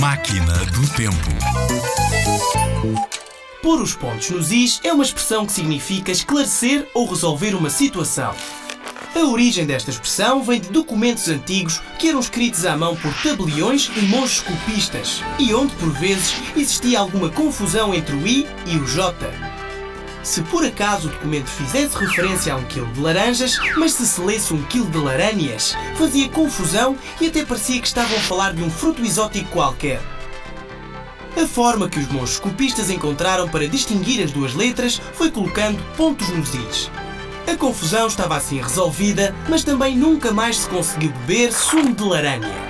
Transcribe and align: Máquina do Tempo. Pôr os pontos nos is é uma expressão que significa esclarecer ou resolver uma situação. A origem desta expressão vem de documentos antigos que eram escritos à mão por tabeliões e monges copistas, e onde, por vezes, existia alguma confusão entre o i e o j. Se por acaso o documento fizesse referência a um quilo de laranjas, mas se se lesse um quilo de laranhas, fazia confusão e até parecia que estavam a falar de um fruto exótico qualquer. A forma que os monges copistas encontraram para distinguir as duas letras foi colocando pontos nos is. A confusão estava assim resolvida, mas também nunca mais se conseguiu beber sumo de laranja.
Máquina 0.00 0.64
do 0.64 0.88
Tempo. 0.96 1.28
Pôr 3.60 3.82
os 3.82 3.94
pontos 3.94 4.30
nos 4.30 4.50
is 4.50 4.80
é 4.82 4.94
uma 4.94 5.04
expressão 5.04 5.44
que 5.44 5.52
significa 5.52 6.10
esclarecer 6.10 6.88
ou 6.94 7.06
resolver 7.06 7.54
uma 7.54 7.68
situação. 7.68 8.34
A 9.14 9.18
origem 9.18 9.66
desta 9.66 9.90
expressão 9.90 10.42
vem 10.42 10.58
de 10.58 10.70
documentos 10.70 11.28
antigos 11.28 11.82
que 11.98 12.08
eram 12.08 12.20
escritos 12.20 12.64
à 12.64 12.78
mão 12.78 12.96
por 12.96 13.12
tabeliões 13.22 13.90
e 13.94 14.00
monges 14.06 14.40
copistas, 14.40 15.22
e 15.38 15.52
onde, 15.52 15.74
por 15.74 15.90
vezes, 15.90 16.34
existia 16.56 16.98
alguma 16.98 17.28
confusão 17.28 17.92
entre 17.92 18.16
o 18.16 18.26
i 18.26 18.46
e 18.64 18.76
o 18.78 18.86
j. 18.86 19.49
Se 20.22 20.42
por 20.42 20.64
acaso 20.64 21.08
o 21.08 21.10
documento 21.10 21.48
fizesse 21.48 21.96
referência 21.96 22.52
a 22.52 22.56
um 22.56 22.64
quilo 22.64 22.86
de 22.92 23.00
laranjas, 23.00 23.58
mas 23.76 23.92
se 23.92 24.06
se 24.06 24.20
lesse 24.20 24.52
um 24.52 24.62
quilo 24.64 24.90
de 24.90 24.98
laranhas, 24.98 25.74
fazia 25.96 26.28
confusão 26.28 26.96
e 27.20 27.28
até 27.28 27.44
parecia 27.44 27.80
que 27.80 27.86
estavam 27.86 28.16
a 28.16 28.20
falar 28.20 28.52
de 28.52 28.62
um 28.62 28.70
fruto 28.70 29.02
exótico 29.02 29.50
qualquer. 29.50 30.00
A 31.40 31.46
forma 31.46 31.88
que 31.88 31.98
os 31.98 32.08
monges 32.08 32.38
copistas 32.38 32.90
encontraram 32.90 33.48
para 33.48 33.68
distinguir 33.68 34.22
as 34.22 34.32
duas 34.32 34.54
letras 34.54 35.00
foi 35.14 35.30
colocando 35.30 35.82
pontos 35.96 36.28
nos 36.28 36.54
is. 36.54 36.90
A 37.50 37.56
confusão 37.56 38.06
estava 38.06 38.36
assim 38.36 38.60
resolvida, 38.60 39.34
mas 39.48 39.64
também 39.64 39.96
nunca 39.96 40.32
mais 40.32 40.58
se 40.58 40.68
conseguiu 40.68 41.10
beber 41.10 41.52
sumo 41.52 41.94
de 41.94 42.02
laranja. 42.02 42.69